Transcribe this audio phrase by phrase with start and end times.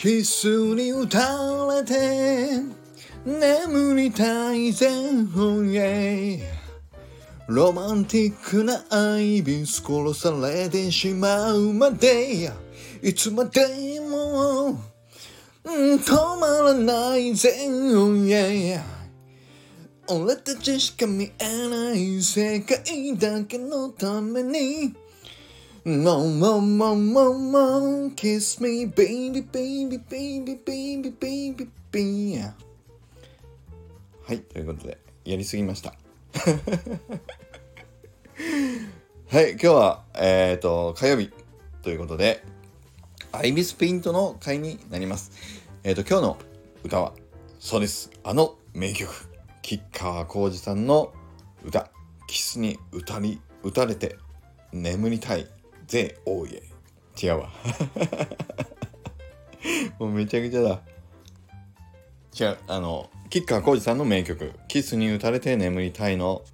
[0.00, 1.18] キスに打た
[1.74, 2.62] れて
[3.22, 4.88] 眠りたいぜ、
[5.36, 6.40] oh yeah
[7.48, 12.50] ロマンティックな愛ビス殺されてしまうまで。
[13.02, 13.60] いつまで
[14.00, 14.80] も、
[15.66, 18.80] 止まらないぜ、oh yeah
[20.08, 24.94] 俺たちしか見えない世界だけのために。
[25.82, 32.38] No more, more, more, more Kiss me, baby, baby, baby, baby, baby, baby
[34.26, 35.94] はい、ということで、やりすぎました。
[39.28, 41.30] はい、今日は、えっ、ー、と、火曜日
[41.80, 42.44] ということで、
[43.32, 45.32] アイビスペイントの回になります。
[45.82, 46.36] えっ、ー、と、今日の
[46.84, 47.14] 歌は、
[47.58, 48.10] そうです。
[48.22, 49.10] あの名曲、
[49.62, 51.14] 吉川晃司さんの
[51.64, 51.90] 歌、
[52.26, 54.18] キスに打たり、打たれて
[54.72, 55.48] 眠りたい
[55.90, 56.62] ぜ、おいえ。
[57.20, 57.50] 違うわ。
[59.98, 60.80] もうめちゃくちゃだ。
[62.38, 66.44] 違う、あの、吉川晃司さんの名曲、キスに打たれて眠りたいの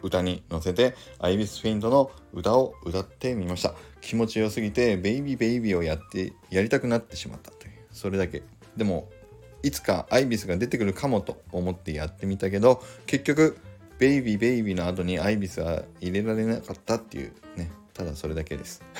[0.00, 3.74] 歌に乗せて、アイビスフィントの歌を歌ってみました。
[4.00, 8.44] 気持ちよすぎて、ベイビーベイビーをやって、やりたくなってしまったという、それだけ。
[8.76, 9.10] でも、
[9.64, 13.58] いつかアイビスが出てくるかもと思ってやってみたけど、結局、
[13.98, 18.82] ベイビーベイビーの後にアイビスは入れられなかったっていうね、ただそれだけです。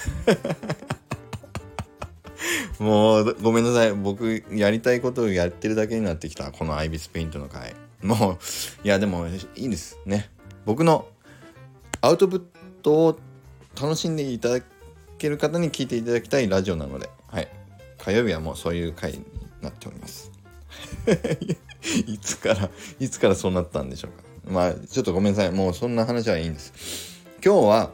[2.79, 3.93] もうごめんなさい。
[3.93, 6.51] 僕やりたいことをやってるだけになってきた。
[6.53, 7.75] このアイビスペイントの回。
[8.03, 10.31] もう、いやでもいいですね。
[10.65, 11.09] 僕の
[12.01, 12.43] アウトプッ
[12.83, 13.19] トを
[13.81, 14.61] 楽しんでいただ
[15.19, 17.49] ける方に聞いていただきたいラジオなので、はい。
[17.99, 19.25] 火曜日はもうそういう回に
[19.63, 20.31] なっております。
[22.07, 24.23] いつから、いつからそうなったんでしょうか。
[24.47, 25.51] まあ、ちょっとごめんなさい。
[25.51, 27.25] もうそんな話はいいんです。
[27.45, 27.91] 今日は、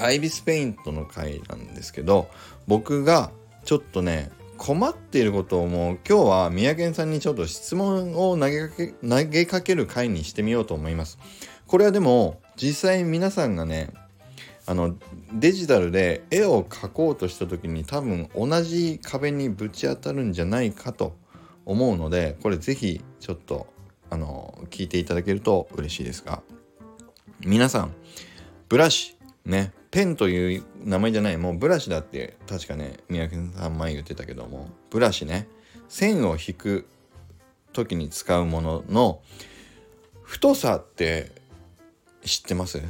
[0.00, 2.28] アイビスペイントの回なんですけど、
[2.66, 3.30] 僕が
[3.64, 11.18] ちょっとね、困っていることをもう今日は宮健さんにちょっと質問を投げかけ、投げかける回にしてみようと思います。
[11.66, 13.90] これはでも実際皆さんがね、
[14.66, 14.94] あの
[15.32, 21.16] デジタルで絵を描こうとした時に多分同じ壁にぶち当たるんじゃないかと
[21.66, 23.66] 思うのでこれ是非ちょっと
[24.10, 26.42] あの聞いていただけると嬉しいですが
[27.40, 27.94] 皆さん
[28.68, 35.48] ブラシねペンという名前じゃないもうブラシだって確かね三宅さん前言ってたけどもブラシね
[35.88, 36.86] 線を引く
[37.72, 39.20] 時に使うものの
[40.22, 41.32] 太さって
[42.24, 42.80] 知ってます？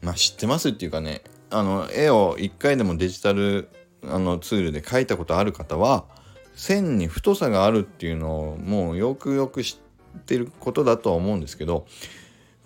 [0.00, 3.68] まあ知ってますっていうかねあの絵を一回でもデジタル
[4.02, 6.06] あのツールで描いたことある方は
[6.54, 9.78] 線に太さがあるっていうのをもうよくよく知
[10.18, 11.86] ってることだとは思うんですけど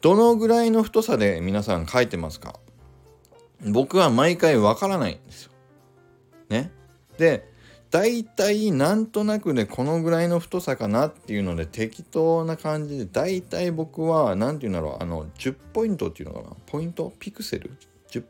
[0.01, 2.55] どのぐらいの太さで皆さん描いてますか？
[3.65, 5.53] 僕は毎回わからないんですよ。
[6.49, 6.71] ね。
[7.19, 7.49] で、
[7.95, 17.13] 大体なんとなくでこのぐらいの太さかなっていうので適当な感じで大体僕は何て言うんだろうあの10ポイントっていうのかなポイント？
[17.21, 17.71] ピクセル
[18.11, 18.25] ？10,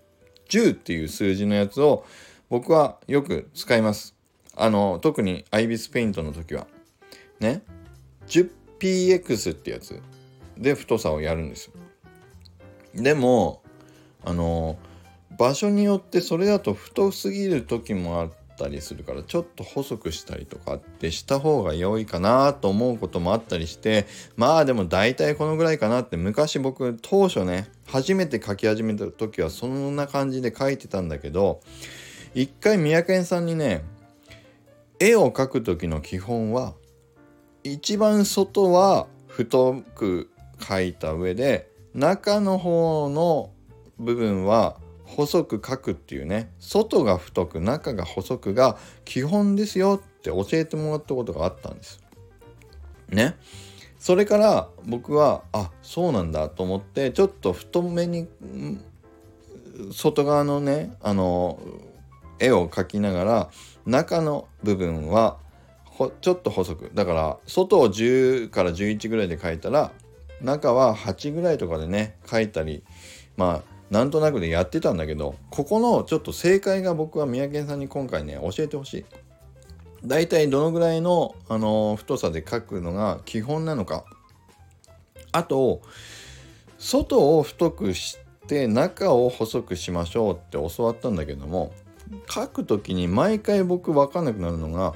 [0.51, 2.05] 10っていう数字のやつを
[2.51, 4.15] 僕はよく使います。
[4.55, 6.67] あの特にアイビスペイントの時は
[7.41, 7.63] ね
[8.27, 9.99] 10px ってやつ
[10.59, 11.71] で太さをやるんです
[12.95, 13.03] よ。
[13.03, 13.63] でも
[14.23, 14.77] あの
[15.39, 24.07] 場所によってそれだと太すぎる時もあったりするからちょっと細くしたりとかってした方が良いかなと思うこともあったりして
[24.37, 31.61] まあでも大体このぐらいかなって昔僕当初ね初めて描き始めた時はそんな感じで描いてたんだけど
[32.35, 33.85] 一回三宅さんにね
[35.01, 36.75] 絵を描く時の基本は
[37.65, 43.51] 一番外は太く描いた上で中の方の
[43.99, 52.03] 部分は細く書くっていうね外が太く中が細くが基本ですよって教えてもらったことがあったんです。
[53.09, 53.37] ね。
[53.99, 58.29] それから僕はあそうなんだと思ってちょっと太めに
[59.93, 61.59] 外側のねあの
[62.39, 63.51] 絵を描きながら
[63.87, 65.39] 中の部分は
[66.21, 69.93] ちょっと細くだから外を10から11ぐらいで描いたら
[70.43, 72.83] 中は8ぐらいとかでね描いたり
[73.37, 79.05] まあなんとなくでやってたんだけどここのちょっと正解が僕は三宅さんに今回ね教えてほしい。
[80.05, 84.05] 大体どのぐらいの、あのー、太さで書くのが基本なのか
[85.31, 85.81] あと
[86.77, 88.19] 外を太くし
[88.49, 91.73] て中を細くしましょうって教わったんだけども
[92.29, 94.95] 書く時に毎回僕分かんなくなるのが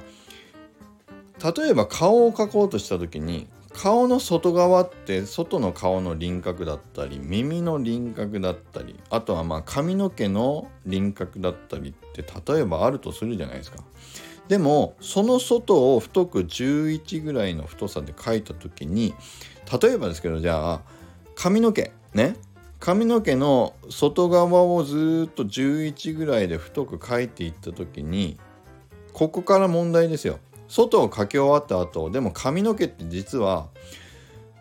[1.55, 3.47] 例えば顔を描こうとした時に
[3.81, 12.21] 顔の外側って外の顔の輪郭だったり耳の輪郭だったりあとはまあ髪の毛の輪郭だったりって
[12.53, 13.77] 例えばあるとするじゃないですか。
[14.49, 19.13] でもその外を太く11ぐらいの太さで描いた時に
[19.81, 20.81] 例えばですけどじゃあ
[21.35, 22.35] 髪の毛ね？
[22.81, 28.37] 髪の毛の外側をずっと11ぐらいで太く描いていった時に
[29.13, 30.39] ここから問題ですよ
[30.69, 33.67] 外を描き終わった後でも髪の毛って実は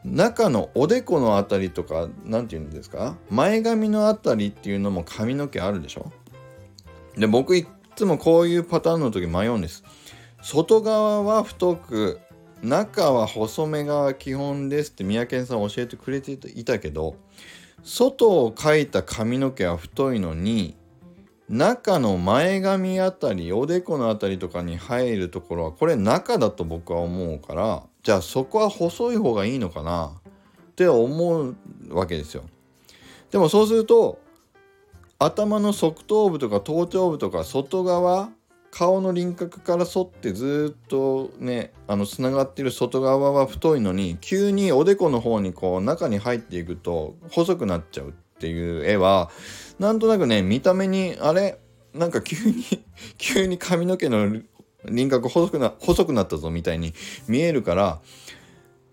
[0.04, 6.10] 中のおでこの辺りとか何て言うんですか前髪の辺りっていうのも髪の毛あるでしょ？
[7.16, 9.84] で僕いっつもこういうパターンの時迷うんです。
[10.40, 12.20] 外側は太く
[12.62, 17.16] 中は細めが基本ですって三宅さん教えてくれていたけど
[17.82, 20.76] 外を描いた髪の毛は太いのに
[21.48, 30.12] 中の前髪あたりおでこのあたりとかに入るところはこれ中だと僕は思うからじゃあそこは細い方がいいのかな？
[30.70, 31.56] って思う
[31.90, 32.44] わけですよ。
[33.30, 34.20] でもそうすると
[35.18, 38.30] 頭の側頭部とか頭頂部とか外側
[38.70, 49.30] 顔の輪郭から沿ってずっとねあのつながってる外側は太いのに急におでこの方にこう中に入っていくと細くなっちゃうっていう絵は
[49.80, 51.58] なんとなくね見た目にあれ
[51.92, 52.64] なんか急に
[53.18, 54.40] 急に髪の毛の
[54.84, 56.94] 輪郭細くな細くなったぞみたいに
[57.26, 58.00] 見えるから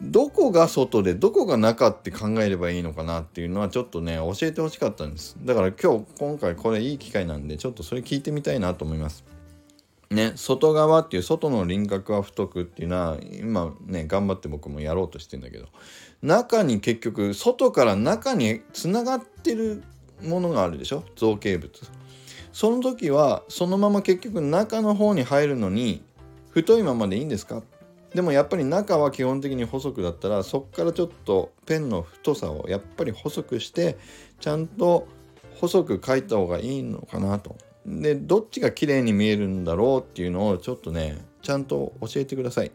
[0.02, 5.38] どこが外でどこが中って考えればいいのかなっていうのはちょっとね教えてほしかったんです。
[5.44, 9.24] だから今日今回これいい機会なんでちょっとそれ聞いてみたいなと思います。
[10.10, 15.68] ね外側っていう外の輪郭は太くっていうのは今ね頑張って僕もやろうとしてんだけど
[16.22, 19.84] 中に結局外から中につながってる
[20.24, 21.04] ものがあるでしょ？
[21.16, 21.72] 造形物。
[22.54, 26.02] その時はそのまま結局中の方に入るのに
[26.52, 27.62] 太いままでいいんですか？
[28.14, 33.98] でもやっぱり中は基本的に細くだったらそっからちょっとペンの太さをやっぱり細くして
[34.40, 35.06] ちゃんと
[35.60, 37.58] 細く描いた方がいいのかなと。
[37.86, 42.72] でどっちが綺麗に見えるんだろうっていうのをちょっとねちゃんと教えてください。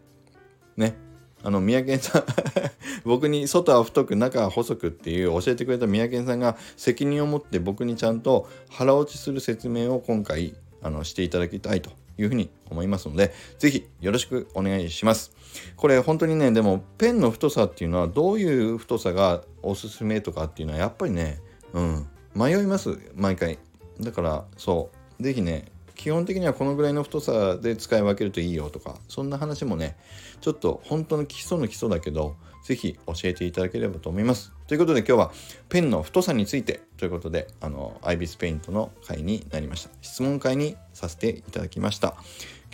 [0.77, 0.95] ね。
[1.43, 2.25] あの三宅さん
[3.05, 15.33] 僕に外は太く中は細くっていう教えてくれた三宅さんが責任を持って僕にちゃんと腹落ちする説明を今回あのしていただきたいというふうに思いますので、ぜひよろしくお願いします。
[15.77, 21.41] これ本当にね、でもペンの太さっていうのはどういう太さがおすすめとかっていうのはやっぱりね、
[21.73, 23.59] うん、迷います、毎回。
[24.01, 29.97] だからそう、ぜひね、基本的にはこのぐらいの太さで使い分けるといいよとか、そんな話もね、
[30.41, 34.53] ちょっと本当の基礎の基礎だけど、ぜひ教えていただければと思います。
[34.67, 35.33] ということで今日は
[35.69, 39.91] ペンの太さについてということで、あの、アイビスペイントの回になりました。
[40.01, 42.17] 質問会にさせていただきました。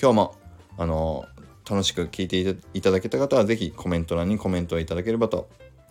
[0.01, 0.37] 今日も、
[0.79, 1.25] あの、
[1.69, 5.49] 楽しく聞いていただけた方はぜひコメント欄にコメントをいただければと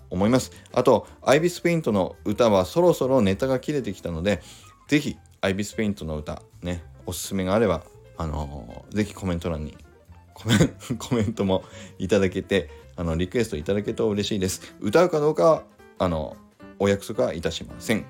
[0.09, 0.51] 思います。
[0.71, 4.41] あと、アイビスペイントの歌はそろそろネタが切れてきたので、
[4.87, 7.83] ぜひアイビスペイントの歌、ね、おすすめがあれば、
[8.17, 9.77] あのー、ぜひコメント欄に
[10.33, 10.55] コメ
[10.97, 11.63] コメントも
[11.99, 14.73] いただけて、あの、リクエストいただけると嬉しいです。
[14.81, 15.63] 歌うかどうかは、
[15.99, 16.35] あの、
[16.79, 18.07] お約束はいたしません。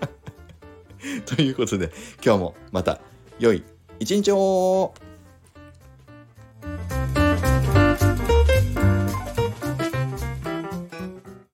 [1.24, 1.90] ということで、
[2.22, 3.00] 今日もまた
[3.38, 3.64] 良い
[3.98, 4.92] 一日を